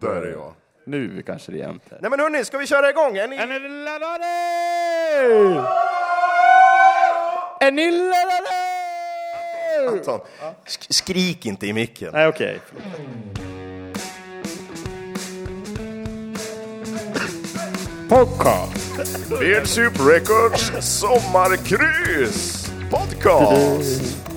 [0.00, 0.52] Där är jag.
[0.86, 1.82] Nu kanske det är jämnt.
[2.00, 3.16] Nej men hörni, ska vi köra igång?
[3.16, 3.36] Är ni...
[3.36, 4.24] Är ni laddade?
[7.60, 8.50] Är ni laddade?
[9.88, 10.20] Anton,
[10.66, 12.10] sk- skrik inte i micken.
[12.12, 12.60] Nej, okej.
[18.08, 19.28] Podcast.
[19.40, 24.29] Beard Soup Records sommarkryss podcast.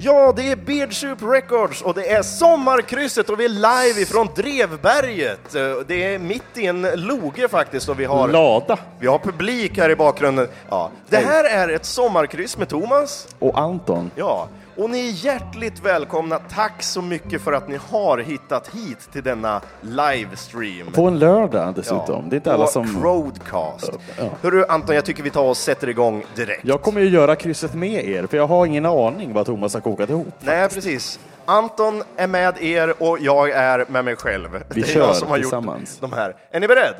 [0.00, 4.28] Ja, det är Beard Soup Records och det är sommarkrysset och vi är live ifrån
[4.36, 5.52] Drevberget.
[5.86, 8.78] Det är mitt i en loge faktiskt och vi har, Lada.
[8.98, 10.48] vi har publik här i bakgrunden.
[10.68, 13.28] Ja, det här är ett sommarkryss med Thomas.
[13.38, 14.10] Och Anton.
[14.14, 16.38] Ja, och ni är hjärtligt välkomna.
[16.38, 20.92] Tack så mycket för att ni har hittat hit till denna livestream.
[20.92, 22.28] På en lördag dessutom.
[22.28, 23.00] Det är inte alla som...
[23.00, 23.92] Crowdcast.
[24.18, 24.24] Ja.
[24.42, 26.64] Hörru Anton, jag tycker vi tar och sätter igång direkt.
[26.64, 29.80] Jag kommer ju göra krysset med er, för jag har ingen aning vad Thomas har
[29.80, 30.34] kokat ihop.
[30.40, 31.20] Nej, precis.
[31.44, 34.48] Anton är med er och jag är med mig själv.
[34.52, 35.98] Vi det är kör jag som har tillsammans.
[36.02, 36.36] gjort de här.
[36.50, 36.94] Är ni beredd?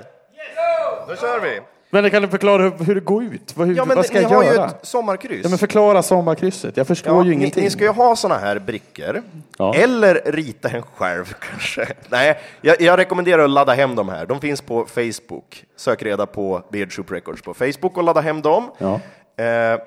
[1.09, 1.61] Då kör vi!
[1.91, 3.57] Men kan du förklara hur, det går ut?
[3.57, 4.55] Vad, hur, Ja, men vad ska ni jag har göra?
[4.55, 5.41] ju ett sommarkryss.
[5.43, 6.77] Ja, men förklara sommarkrysset.
[6.77, 7.65] Jag förstår Ja, ju ni, ingenting.
[7.65, 9.23] ni ska ju ha såna här brickor,
[9.59, 9.75] Ja.
[9.75, 11.87] eller rita en själv kanske.
[12.09, 14.27] Nej, jag, jag rekommenderar att ladda hem de här.
[14.27, 15.65] De finns på Facebook.
[15.77, 18.71] Sök reda på Beard Soup Records på Facebook och ladda hem dem.
[18.79, 19.01] Ja.
[19.45, 19.79] Eh,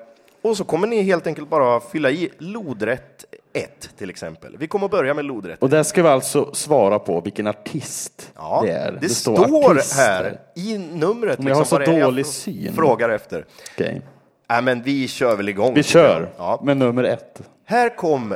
[0.42, 4.56] och så kommer ni helt enkelt bara fylla i lodrätt 1 till exempel.
[4.58, 8.32] Vi kommer att börja med lodrätt Och där ska vi alltså svara på vilken artist
[8.36, 8.98] Ja, det är.
[9.00, 10.02] det, står, artister.
[10.02, 11.38] här i numret.
[11.38, 12.72] Men jag har så det dålig syn.
[12.74, 13.44] Frågar efter.
[13.74, 14.02] Okej.
[14.48, 15.74] Nej, men vi kör väl igång.
[15.74, 16.60] Vi kör Ja.
[16.64, 17.42] med nummer ett.
[17.66, 18.34] Här kom...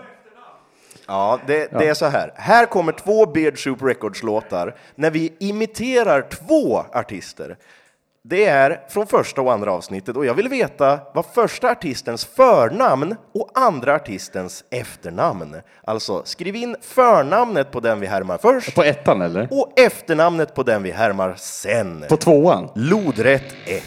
[1.07, 2.33] Ja, det, det är så här.
[2.37, 7.57] Här kommer två Beard Soup Records-låtar när vi imiterar två artister.
[8.29, 13.17] Det är från första och andra avsnittet och jag vill veta vad första artistens förnamn
[13.35, 15.57] och andra artistens efternamn.
[15.85, 19.49] Alltså, skriv in förnamnet på den vi härmar först På ettan eller?
[19.51, 22.05] och efternamnet på den vi härmar sen.
[22.09, 22.69] På tvåan?
[22.75, 23.83] Lodrätt 1.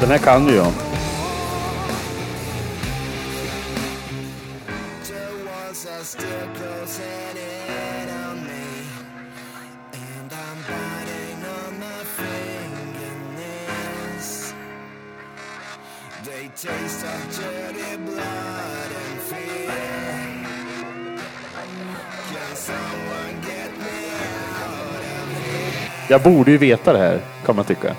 [0.00, 0.72] Den här kan ju jag.
[26.10, 27.96] Jag borde ju veta det här, kan man tycka.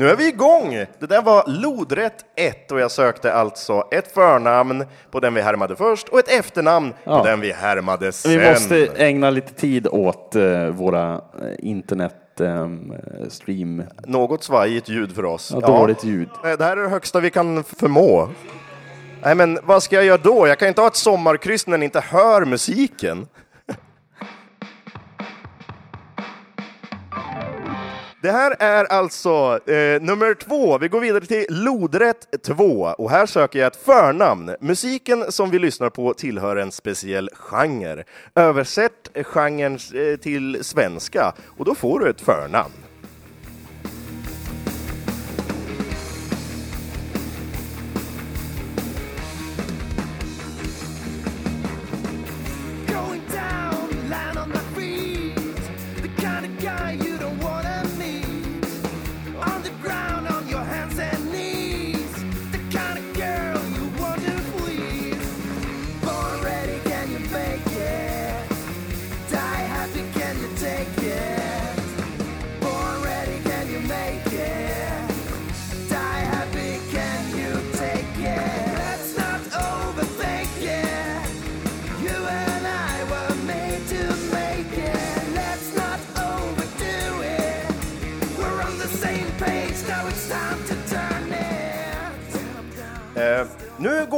[0.00, 0.70] Nu är vi igång!
[0.98, 5.76] Det där var lodrätt 1 och jag sökte alltså ett förnamn på den vi härmade
[5.76, 7.18] först och ett efternamn Ja.
[7.18, 8.30] på den vi härmade sen.
[8.40, 11.20] Vi måste ägna lite tid åt eh, våra eh,
[11.58, 12.68] internet eh,
[13.28, 13.82] stream.
[14.06, 15.50] Något svajigt ljud för oss.
[15.54, 16.28] Ja, dåligt ljud.
[16.44, 18.28] Eh, Det här är det högsta vi kan förmå.
[19.22, 20.48] Nej, men vad ska jag göra då?
[20.48, 23.26] Jag kan inte ha ett sommarkryss när ni inte hör musiken.
[28.22, 30.78] Det här är alltså eh, nummer två.
[30.78, 34.56] Vi går vidare till lodrätt två och här söker jag ett förnamn.
[34.60, 38.04] Musiken som vi lyssnar på tillhör en speciell genre.
[38.34, 42.89] Översätt genren eh, till svenska och då får du ett förnamn.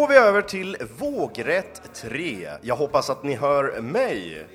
[0.03, 2.49] Går vi över till vågrätt 3.
[2.61, 4.47] Jag hoppas att ni hör mig.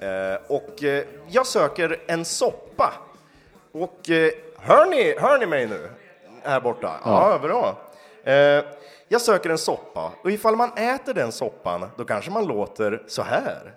[0.00, 2.92] Eh, och eh, jag söker en soppa.
[3.72, 5.90] Och eh, hör, ni, hör ni mig nu?
[6.42, 7.00] Här borta?
[7.04, 7.76] Ja, bra.
[9.08, 13.22] Jag söker en soppa och ifall man äter den soppan, då kanske man låter så
[13.22, 13.74] här.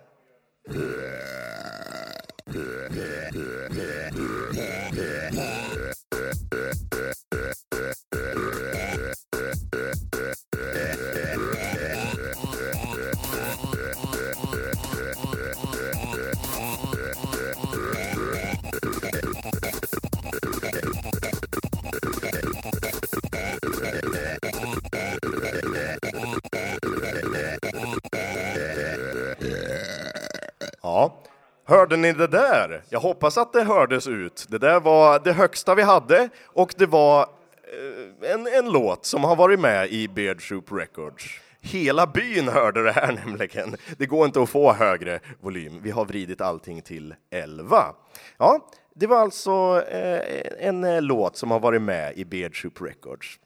[31.85, 32.83] Hörde ni det där?
[32.89, 34.45] Jag hoppas att det hördes ut.
[34.49, 39.23] Det där var det högsta vi hade och det var eh, en, en låt som
[39.23, 41.25] har varit med i Beard Soup Records.
[41.61, 43.75] Hela byn hörde det här nämligen.
[43.97, 45.79] Det går inte att få högre volym.
[45.81, 47.95] Vi har vridit allting till 11.
[48.37, 52.81] Ja, det var alltså eh, en eh, låt som har varit med i Beard Soup
[52.81, 53.39] Records.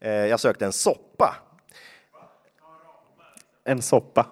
[0.00, 1.36] Jag sökte en soppa.
[3.64, 4.26] En soppa.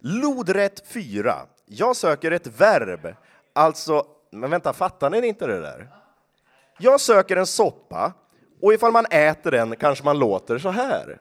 [0.00, 1.34] Lodrätt 4.
[1.68, 3.14] Jag söker ett verb.
[3.52, 5.88] Alltså, men vänta, fattar ni inte det där?
[6.78, 8.12] Jag söker en soppa
[8.62, 11.18] och ifall man äter den kanske man låter så här.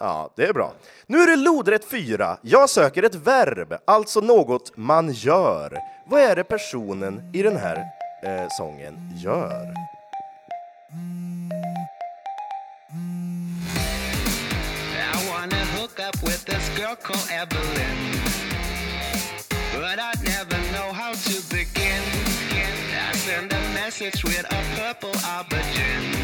[0.00, 0.72] Ja, det är bra.
[1.06, 2.36] Nu är det lodrätt 4.
[2.42, 5.78] Jag söker ett verb, alltså något man gör.
[6.06, 7.76] Vad är det personen i den här
[8.22, 9.74] eh, sången gör?
[14.92, 18.33] I wanna hook up with this girl called Evelyn.
[25.04, 26.14] Purple aubergine.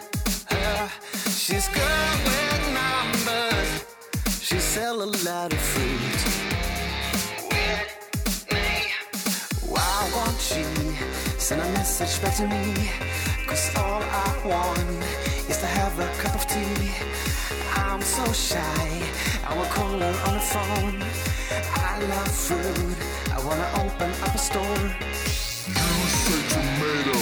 [0.51, 0.91] her.
[1.29, 3.71] She's good with numbers.
[4.41, 6.21] She sell a lot of fruit.
[7.51, 8.69] With me.
[9.69, 10.65] Why won't she
[11.39, 12.91] send a message back to me?
[13.47, 14.89] Cause all I want
[15.49, 16.09] is to have a
[18.05, 19.03] so shy,
[19.49, 21.03] I will call her on the phone.
[21.75, 22.97] I love fruit,
[23.33, 24.85] I wanna open up a store.
[25.67, 27.19] You say tomato.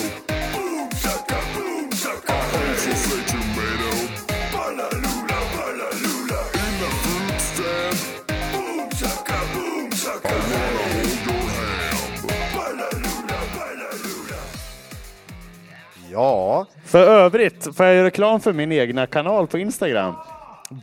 [0.52, 2.32] Boom, shaka, boom, shaka.
[2.32, 3.90] I also say tomato.
[4.52, 6.40] Balalula, balalula.
[6.62, 7.98] In the fruit stand.
[8.52, 10.28] Boom, shaka, boom, shaka.
[10.28, 12.00] I wanna hold your hand.
[12.54, 14.40] Balalula, balalula.
[16.10, 20.14] Ja, För övrigt får jag göra reklam för min egna kanal på Instagram.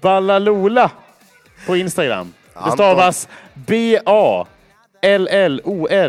[0.01, 0.91] Ballalola
[1.65, 2.33] på Instagram.
[2.65, 3.27] Det stavas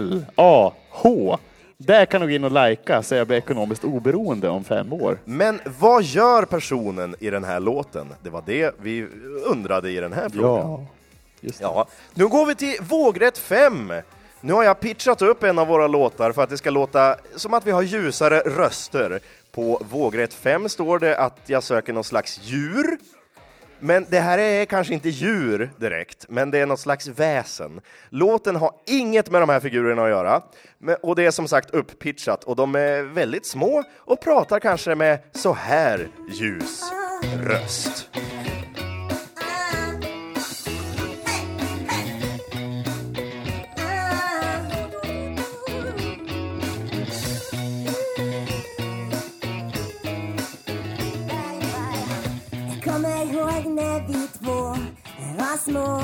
[0.00, 1.38] B-A-L-L-O-L-A-H.
[1.76, 5.18] Där kan du gå in och lajka så jag blir ekonomiskt oberoende om fem år.
[5.24, 8.14] men vad gör personen i den här låten?
[8.22, 9.06] Det var det vi
[9.44, 10.86] undrade i den här frågan.
[11.40, 11.64] just det.
[11.64, 13.92] Ja, nu går vi till vågrätt 5.
[14.40, 17.54] Nu har jag pitchat upp en av våra låtar för att det ska låta som
[17.54, 19.20] att vi har ljusare röster.
[19.52, 22.98] På vågrätt 5 står det att jag söker någon slags djur.
[23.80, 27.80] Men det här är kanske inte djur direkt, men det är något slags väsen.
[28.08, 30.42] Låten har inget med de här figurerna att göra,
[31.02, 35.18] och det är som sagt upppitchat och de är väldigt små och pratar kanske med
[35.32, 36.08] så här
[36.40, 36.82] ljus
[37.44, 38.08] röst.
[55.64, 55.94] Små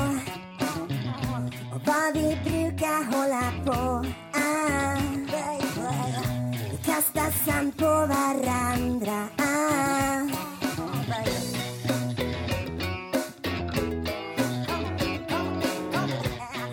[1.73, 4.05] och vad vi brukar hålla på.
[4.33, 4.97] Ah.
[6.71, 9.27] Vi kastar sand på varandra.
[9.37, 10.27] Ah.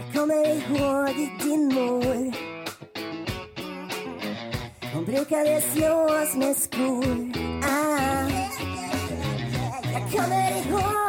[0.04, 2.32] Jag kommer ihåg din mor.
[4.94, 7.32] Hon brukade slå oss med skor.
[7.64, 8.28] Ah.
[9.92, 11.03] Jag kommer ihåg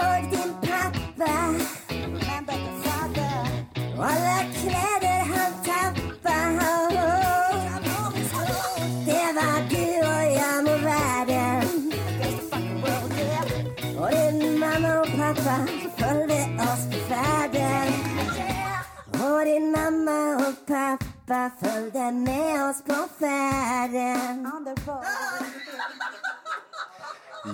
[21.27, 24.47] pappa följde med oss på färden.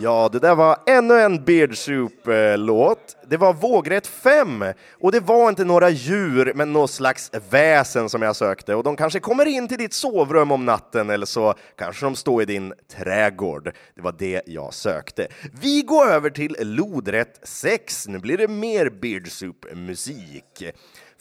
[0.01, 3.17] Ja, det där var ännu en Beard Soup-låt.
[3.27, 4.65] Det var vågrätt 5
[4.99, 8.75] och det var inte några djur, men något slags väsen som jag sökte.
[8.75, 12.41] Och de kanske kommer in till ditt sovrum om natten eller så kanske de står
[12.41, 13.75] i din trädgård.
[13.95, 15.27] Det var det jag sökte.
[15.61, 18.07] Vi går över till lodrätt 6.
[18.07, 20.63] Nu blir det mer Beard Soup-musik.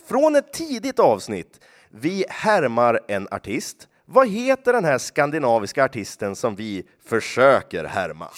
[0.09, 1.61] från ett tidigt avsnitt.
[1.93, 3.89] Vi härmar en artist.
[4.05, 8.29] Vad heter den här skandinaviska artisten som vi försöker härma?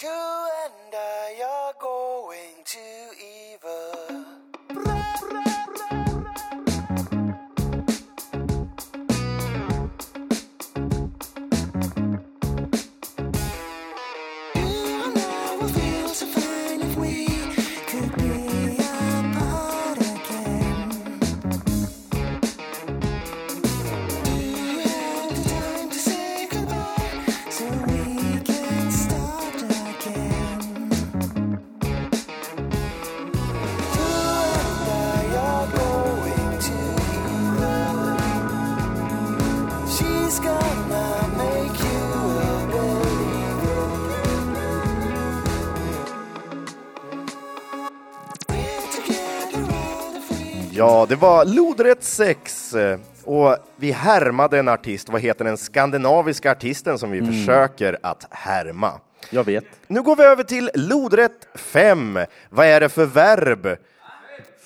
[50.83, 52.75] Ja, det var lodrätt 6
[53.23, 55.09] och vi härmade en artist.
[55.09, 58.91] Vad heter den skandinaviska artisten som vi försöker att härma?
[59.29, 59.63] Jag vet.
[59.87, 62.19] Nu går vi över till lodrätt 5.
[62.49, 63.77] Vad är det för verb?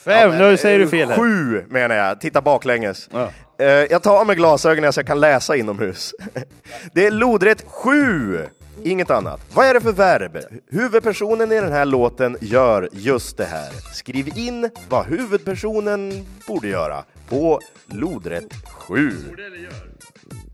[0.05, 1.15] Fem, nu säger du fel här.
[1.17, 2.21] Sju menar jag.
[2.21, 3.09] Titta baklänges.
[3.13, 3.29] Ja.
[3.59, 6.13] Eh, Jag tar av mig glasögonen så jag kan läsa inomhus.
[6.93, 8.39] Det är lodrätt sju,
[8.83, 9.41] inget annat.
[9.53, 10.37] Vad är det för verb?
[10.69, 13.69] Huvudpersonen i den här låten gör just det här.
[13.93, 19.11] Skriv in vad huvudpersonen borde göra på lodrätt 7.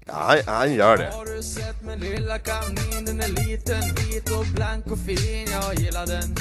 [0.06, 1.12] Ja, han, han gör det.
[1.14, 3.06] Har du sett min lilla kanin?
[3.06, 5.48] Den är liten, vit och blank och fin.
[5.52, 6.36] Jag gillar den.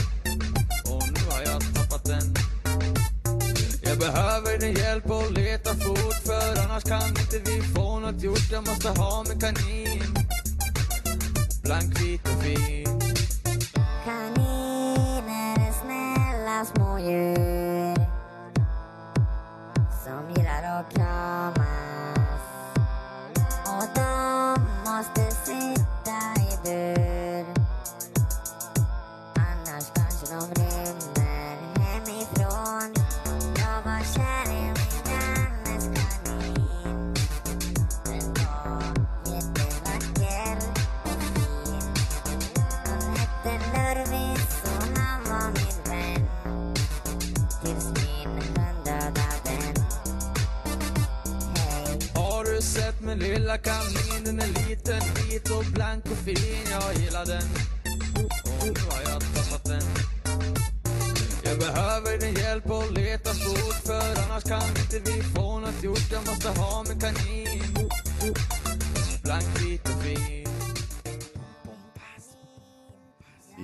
[0.92, 2.34] Och nu har jag tappat den.
[3.84, 8.50] Jag behöver din hjälp och leta fort för annars kan inte vi få något gjort.
[8.52, 10.02] Jag måste ha min kanin.
[11.72, 13.00] Blank, vit och fin.
[14.04, 17.96] Kaniner är snälla små djur
[20.04, 22.42] som gillar att kramas
[23.66, 27.21] och de måste sitta i bur
[53.52, 54.24] lilla kanin?
[54.24, 56.66] Den är liten, vit och blank och fin.
[56.70, 57.48] Jag gillar den.
[58.60, 59.82] Och nu har jag tappat den.
[61.44, 66.12] Jag behöver din hjälp och leta fort för annars kan inte vi få något gjort.
[66.12, 67.88] Jag måste ha min kanin.
[69.24, 70.48] Blank, vit och fin.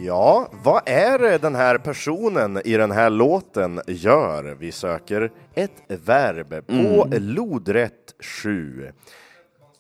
[0.04, 4.56] Ja, vad är det den här personen i den här låten gör?
[4.60, 8.92] Vi söker ett verb på lodrätt 7.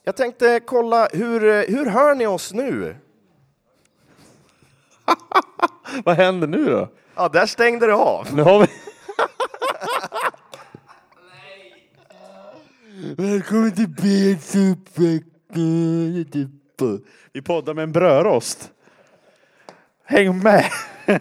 [0.08, 2.96] Jag tänkte kolla, hur, hur hör ni oss nu?
[6.04, 6.88] Vad händer nu då?
[7.14, 8.34] Ja, där stängde det av.
[8.34, 8.66] Nu har vi...
[13.16, 16.60] Välkommen till Bensupveckan.
[17.32, 18.72] Vi poddar med en brödrost.
[20.04, 20.64] Häng med!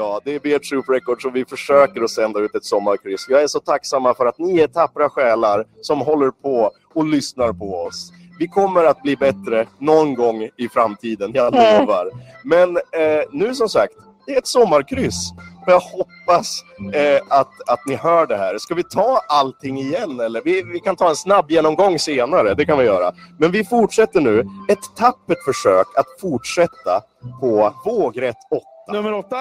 [0.00, 3.26] Ja, det är Beard Troop Records och vi försöker att sända ut ett sommarkryss.
[3.28, 7.52] Jag är så tacksamma för att ni är tappra själar som håller på och lyssnar
[7.52, 8.12] på oss.
[8.38, 12.10] Vi kommer att bli bättre någon gång i framtiden, jag lovar.
[12.44, 13.92] Men eh, nu som sagt,
[14.26, 15.32] det är ett sommarkryss.
[15.66, 16.64] Och jag hoppas
[16.94, 18.58] eh, att, att ni hör det här.
[18.58, 20.42] Ska vi ta allting igen eller?
[20.44, 23.12] Vi, vi kan ta en snabb genomgång senare, det kan vi göra.
[23.38, 24.40] Men vi fortsätter nu.
[24.68, 27.02] Ett tappert försök att fortsätta
[27.40, 28.64] på vågrätt 8.
[28.92, 29.36] Nummer åtta!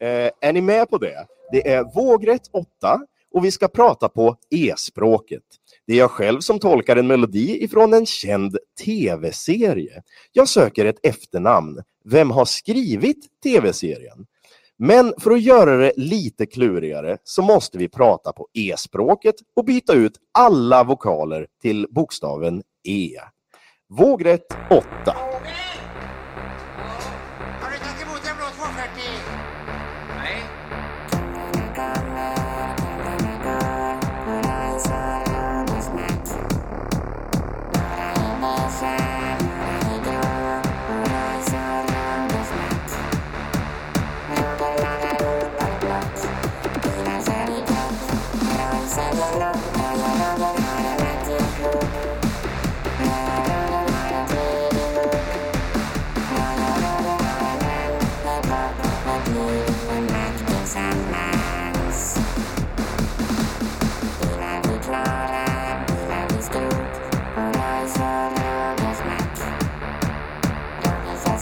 [0.00, 1.26] Eh, är ni med på det?
[1.52, 3.00] Det är vågrätt 8
[3.34, 5.42] och vi ska prata på e-språket.
[5.86, 10.02] Det är jag själv som tolkar en melodi ifrån en känd tv-serie.
[10.32, 11.82] Jag söker ett efternamn.
[12.04, 14.26] Vem har skrivit tv-serien?
[14.78, 19.92] Men för att göra det lite klurigare så måste vi prata på e-språket och byta
[19.92, 23.18] ut alla vokaler till bokstaven E.
[23.88, 24.84] Vågrätt 8.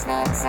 [0.02, 0.44] Snakes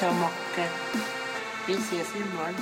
[0.00, 0.68] Då Mocke.
[1.66, 2.54] Vi ses imorgon.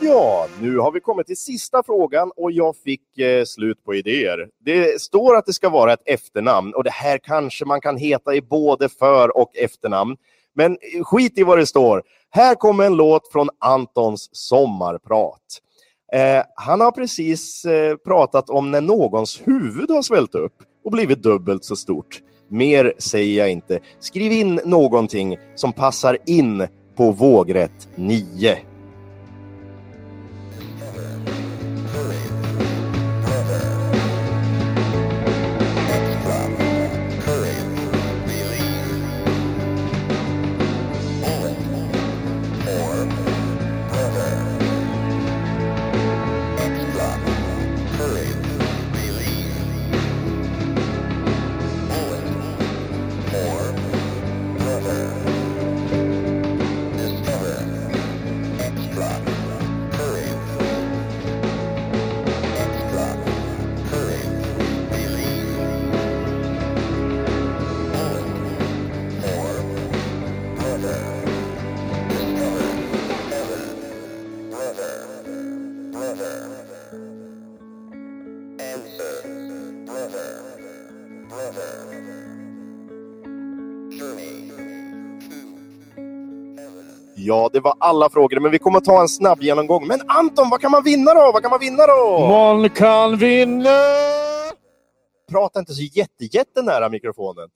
[0.00, 4.48] Ja, nu har vi kommit till sista frågan och jag fick eh, slut på idéer.
[4.64, 8.34] Det står att det ska vara ett efternamn och det här kanske man kan heta
[8.34, 10.16] i både för och efternamn.
[10.54, 12.02] Men eh, skit i vad det står.
[12.30, 15.60] Här kommer en låt från Antons sommarprat.
[16.12, 20.54] Eh, han har precis eh, pratat om när någons huvud har svällt upp
[20.84, 22.20] och blivit dubbelt så stort.
[22.48, 23.78] Mer säger jag inte.
[24.00, 28.58] Skriv in någonting som passar in på vågrätt 9.
[87.28, 89.86] Ja, det var alla frågor, men vi kommer ta en snabb genomgång.
[89.86, 91.32] Men Anton, vad kan man vinna då?
[91.32, 92.26] Vad kan man vinna då?
[92.28, 93.70] Man kan vinna!
[95.30, 97.48] Prata inte så jätte, jättenära mikrofonen.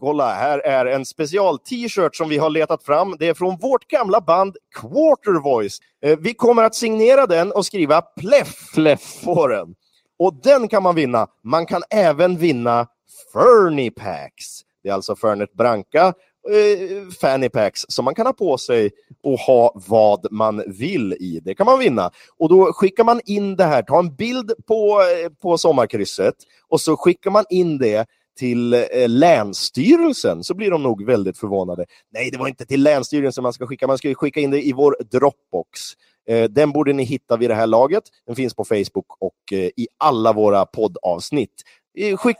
[0.00, 3.16] Kolla, här är en special t-shirt som vi har letat fram.
[3.18, 5.78] Det är från vårt gamla band Quarter Voice.
[6.04, 9.24] Eh, Vi kommer att signera den och skriva pleff, Pleff.
[9.24, 9.74] på den.
[10.18, 11.26] Och den kan man vinna.
[11.44, 12.86] Man kan även vinna
[13.32, 14.60] Fernie Packs.
[14.82, 16.14] Det är alltså Fernet Branca
[16.50, 18.90] eh, Fanny Packs som man kan ha på sig
[19.22, 21.40] och ha vad man vill i.
[21.44, 22.10] Det kan man vinna.
[22.38, 26.34] Och då skickar man in det här, ta en bild på, eh, på sommarkrysset
[26.68, 28.06] och så skickar man in det
[28.38, 31.84] till eh, Länsstyrelsen så blir de nog väldigt förvånade.
[32.12, 34.72] Nej, det var inte till Länsstyrelsen man ska skicka, man ska skicka in det i
[34.72, 35.80] vår Dropbox.
[36.28, 38.04] Eh, den borde ni hitta vid det här laget.
[38.26, 41.62] Den finns på Facebook och eh, i alla våra poddavsnitt.
[41.98, 42.36] Eh, Skick,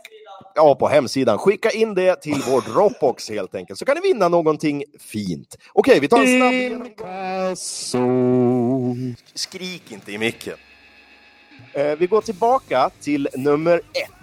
[0.55, 1.37] ja, på hemsidan.
[1.37, 5.57] Skicka in det till vår Dropbox helt enkelt, så kan ni vinna någonting fint.
[5.73, 8.05] Okej, vi tar en snabb.
[9.33, 10.57] Skrik inte i micken.
[11.73, 14.17] Eh, vi går tillbaka till nummer ett.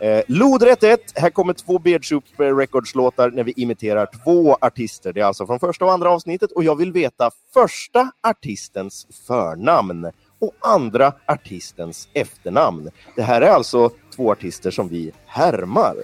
[0.00, 1.00] Eh, Lodrätt 1.
[1.14, 5.12] Här kommer två Beard Soup Records-låtar när vi imiterar två artister.
[5.12, 10.10] Det är alltså från första och andra avsnittet och jag vill veta första artistens förnamn
[10.38, 12.90] och andra artistens efternamn.
[13.16, 15.96] Det här är alltså två artister som vi härmar.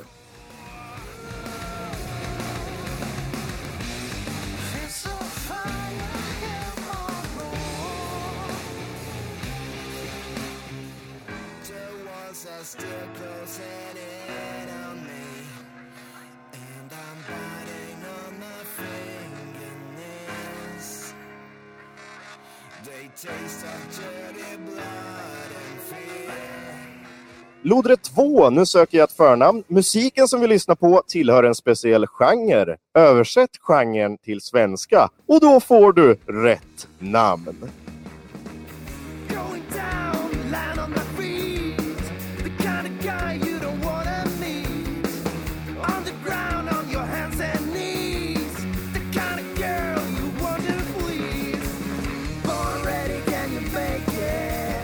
[27.67, 29.63] Lodret 2, nu söker jag ett förnamn.
[29.69, 32.77] Musiken som vi lyssnar på tillhör en speciell genre.
[32.95, 37.71] Översätt genren till svenska och då får du rätt namn.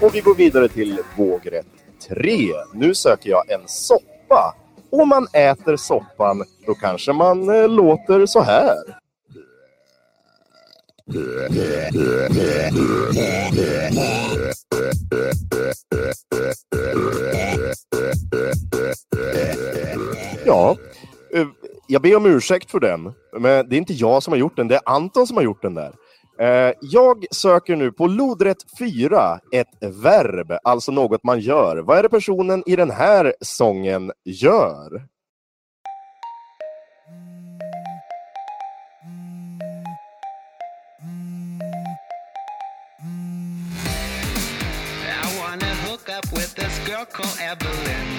[0.00, 2.52] Och vi går vidare till vågrätt 3.
[2.74, 4.54] Nu söker jag en soppa.
[4.90, 8.76] Om man äter soppan, då kanske man eh, låter så här.
[20.46, 20.76] Ja,
[21.34, 21.46] eh,
[21.86, 23.12] jag ber om ursäkt för den.
[23.32, 25.62] Men det är inte jag som har gjort den, det är Anton som har gjort
[25.62, 25.92] den där.
[26.38, 31.76] Eh, jag söker nu på lodrätt 4, ett verb, alltså något man gör.
[31.76, 35.08] Vad är det personen i den här sången gör?
[45.04, 48.11] I wanna hook up with this girl called Evelyn.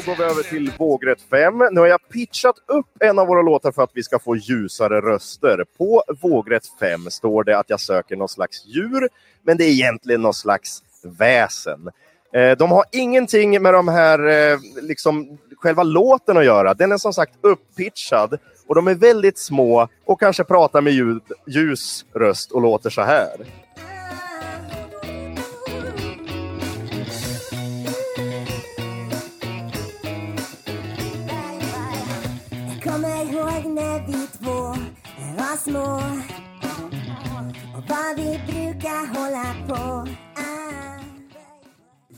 [0.00, 1.58] Så går vi över till vågrätt 5.
[1.72, 5.00] Nu har jag pitchat upp en av våra låtar för att vi ska få ljusare
[5.00, 5.64] röster.
[5.78, 9.08] På vågrätt 5 står det att jag söker någon slags djur,
[9.42, 11.90] men det är egentligen någon slags väsen.
[12.32, 16.74] Eh, de har ingenting med de här, eh, liksom, själva låten att göra.
[16.74, 21.22] Den är som sagt upppitchad och de är väldigt små och kanske pratar med ljud,
[21.46, 23.36] ljus röst och låter så här.
[35.58, 35.94] Små
[37.76, 40.08] och vad vi brukar hålla på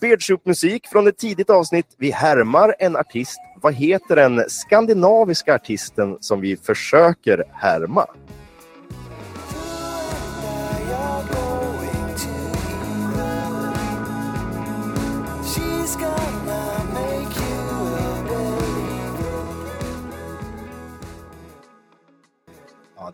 [0.00, 1.86] Beardsoup-musik från ett tidigt avsnitt.
[1.98, 3.38] Vi härmar en artist.
[3.62, 8.06] Vad heter den skandinaviska artisten som vi försöker härma?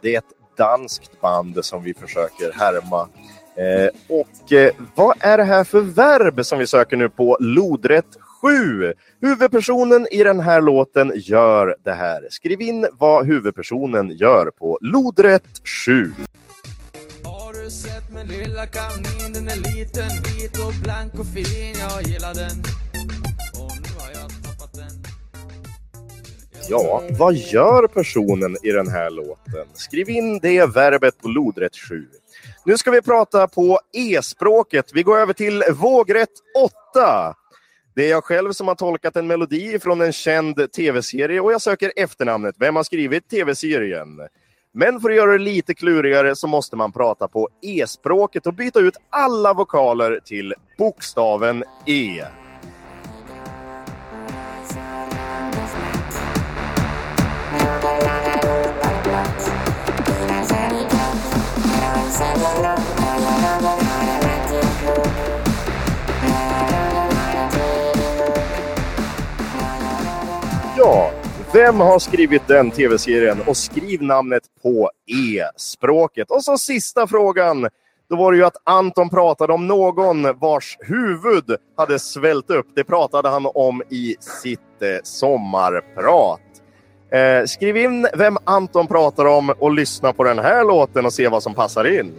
[0.03, 3.09] Det är ett danskt band som vi försöker härma.
[3.57, 8.17] Eh, och eh, vad är det här för verb som vi söker nu på lodrätt
[8.43, 8.93] 7?
[9.21, 12.27] Huvudpersonen i den här låten gör det här.
[12.31, 16.13] Skriv in vad huvudpersonen gör på lodrätt 7.
[17.25, 19.33] Har du sett min lilla kanin?
[19.35, 21.77] Den är liten, vit och blank och fin.
[21.81, 22.86] Jag gillar den.
[26.69, 29.67] Ja, vad gör personen i den här låten?
[29.75, 32.09] Skriv in det verbet på lodrätt 7.
[32.65, 34.91] Nu ska vi prata på e-språket.
[34.95, 36.29] Vi går över till vågrätt
[36.95, 37.35] 8.
[37.95, 41.63] Det är jag själv som har tolkat en melodi från en känd tv-serie och jag
[41.63, 42.55] söker efternamnet.
[42.59, 44.21] Vem har skrivit tv-serien?
[44.75, 48.81] Men för att göra det lite klurigare så måste man prata på e-språket och byta
[48.81, 52.25] ut alla vokaler till bokstaven E.
[70.77, 71.11] Ja,
[71.53, 73.39] vem har skrivit den tv-serien?
[73.47, 76.31] Och skriv namnet på e-språket.
[76.31, 77.69] Och så sista frågan.
[78.11, 82.67] Då var det ju att Anton pratade om någon vars huvud hade svällt upp.
[82.75, 86.41] Det pratade han om i sitt eh, sommarprat.
[87.13, 91.29] Eh, skriv in vem Anton pratar om och lyssna på den här låten och se
[91.29, 92.13] vad som passar in.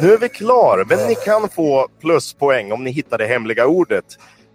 [0.00, 0.84] Nu är vi klar.
[0.88, 4.04] Men ni kan få pluspoäng om ni hittar det hemliga ordet.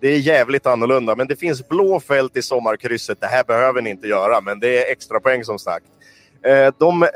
[0.02, 3.22] Det är jävligt annorlunda, men det finns blå fält i sommarkrysset.
[3.22, 5.86] Det här behöver ni inte göra, men det är extra poäng som sagt.
[6.46, 7.08] Eh, de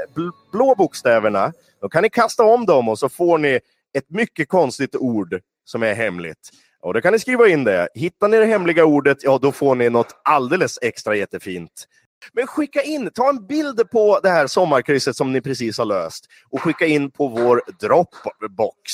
[0.52, 3.60] blå bokstäverna, då kan ni kasta om dem och så får ni
[3.98, 6.50] ett mycket konstigt ord som är hemligt.
[6.82, 7.88] Och då kan ni skriva in det.
[7.94, 11.88] Hittar ni det hemliga ordet, ja då får ni något alldeles extra jättefint.
[12.34, 16.26] Men skicka in, ta en bild på det här sommarkrysset som ni precis har löst
[16.50, 18.92] och skicka in på vår Dropbox.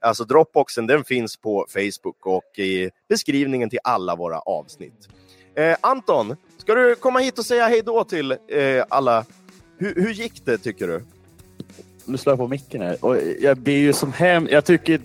[0.00, 5.08] Alltså Dropboxen den finns på Facebook och i beskrivningen till alla våra avsnitt.
[5.56, 9.24] Eh, Anton, ska du komma hit och säga hej då till eh, alla?
[9.78, 11.04] Hur, hur gick det tycker du?
[12.04, 13.04] Nu slår jag på micken här.
[13.04, 14.48] Och jag blir ju som hem...
[14.50, 15.00] Jag tycker...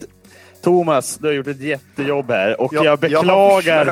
[0.62, 3.86] Thomas, du har gjort ett jättejobb här och jag, Jag beklagar...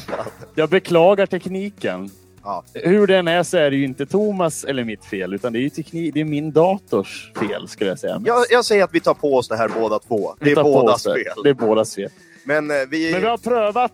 [0.00, 0.26] fall.
[0.54, 2.10] Jag beklagar tekniken.
[2.44, 2.64] Ja.
[2.74, 5.70] Hur den är så är det ju inte Thomas eller mitt fel, utan det är
[5.70, 8.22] teknik, det är min dators fel skulle jag säga.
[8.26, 10.34] Jag, jag säger att vi tar på oss det här båda två.
[10.40, 11.14] Det är bådas det.
[11.14, 11.42] fel.
[11.44, 12.10] Det är bådas fel.
[12.44, 13.12] Men eh, vi...
[13.12, 13.92] Men vi har prövat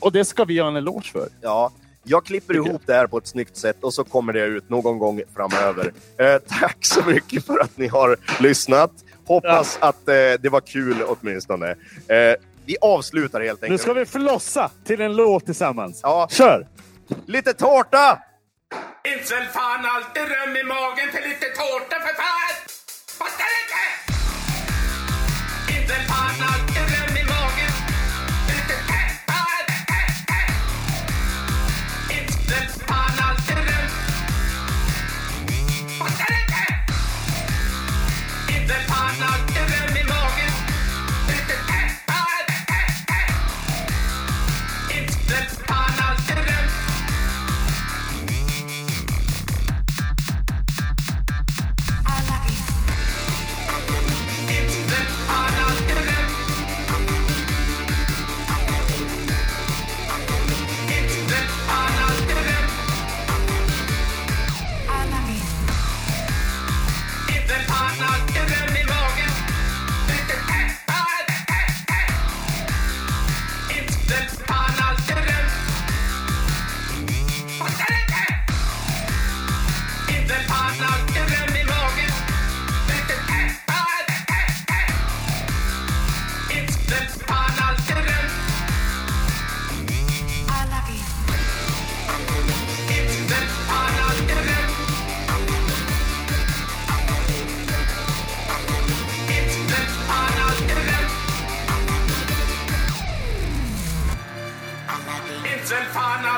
[0.00, 1.28] och det ska vi göra en eloge för.
[1.40, 1.72] Ja,
[2.04, 4.70] jag klipper Tycker ihop det här på ett snyggt sätt och så kommer det ut
[4.70, 5.92] någon gång framöver.
[6.18, 8.92] Eh, tack så mycket för att ni har lyssnat.
[9.26, 11.70] Hoppas att eh, det var kul åtminstone.
[11.70, 12.34] Eh,
[12.64, 13.82] vi avslutar helt Nu enkelt.
[13.82, 16.00] ska vi flossa till en låt tillsammans.
[16.02, 16.28] Ja.
[16.30, 16.66] Kör!
[17.26, 18.18] Lite tårta!
[19.04, 22.09] Finns väl fan alltid rum i magen för lite tårta för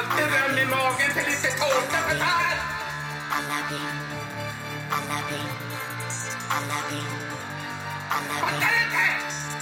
[0.03, 2.43] alltid rum i magen till lite tårta för fan
[3.31, 4.17] Fattar du inte?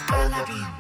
[0.09, 0.80] Fattar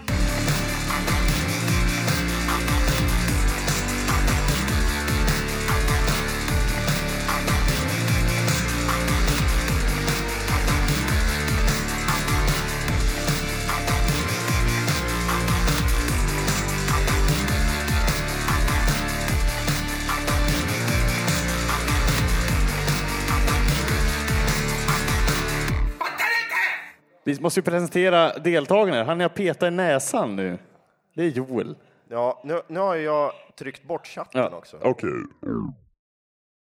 [27.40, 29.04] måste ju presentera deltagarna.
[29.04, 30.58] Han jag peta i näsan nu.
[31.14, 31.76] Det är Joel.
[32.08, 34.76] Ja, nu, nu har jag tryckt bort chatten också.
[34.82, 35.10] Okej.